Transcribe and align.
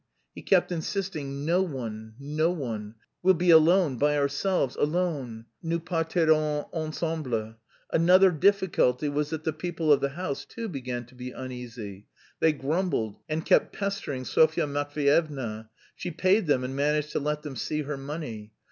He 0.33 0.41
kept 0.41 0.71
insisting, 0.71 1.45
"No 1.45 1.61
one, 1.61 2.15
no 2.19 2.49
one! 2.49 2.95
We'll 3.21 3.35
be 3.35 3.51
alone, 3.51 3.97
by 3.99 4.17
ourselves, 4.17 4.75
alone, 4.77 5.45
nous 5.61 5.77
partirons 5.85 6.65
ensemble." 6.73 7.57
Another 7.93 8.31
difficulty 8.31 9.07
was 9.09 9.29
that 9.29 9.43
the 9.43 9.53
people 9.53 9.93
of 9.93 10.01
the 10.01 10.09
house 10.09 10.43
too 10.43 10.67
began 10.69 11.05
to 11.05 11.13
be 11.13 11.29
uneasy; 11.29 12.07
they 12.39 12.51
grumbled, 12.51 13.19
and 13.29 13.45
kept 13.45 13.73
pestering 13.73 14.23
Sofya 14.25 14.65
Matveyevna. 14.65 15.69
She 15.95 16.09
paid 16.09 16.47
them 16.47 16.63
and 16.63 16.75
managed 16.75 17.11
to 17.11 17.19
let 17.19 17.43
them 17.43 17.55
see 17.55 17.83
her 17.83 17.95
money. 17.95 18.53